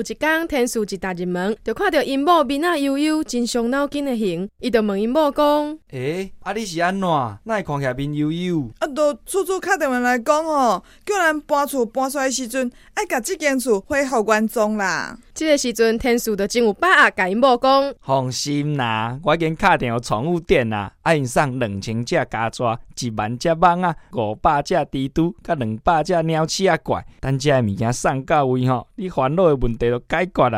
[0.00, 4.48] 一天，天数一踏入门，就看到因某面啊悠悠，真伤脑筋的型。
[4.58, 7.08] 伊就问因某讲：诶，啊你是安怎？
[7.44, 8.70] 哪会看起来面悠悠？
[8.80, 15.16] 啊，都处处敲电话来讲吼，叫咱搬厝搬出来时阵，爱甲即间厝恢复原状啦。
[15.32, 22.64] 即个时阵，天数就真有把握，甲因某讲：放心啦，我已经敲电话宠物店啦，啊因送两千只家雀，
[23.00, 27.04] 一万只蚊啊，五百只蜘蛛，甲两百只鸟鼠仔怪。
[27.20, 30.50] 等这物件送到位吼，你烦恼的问题 Kaiko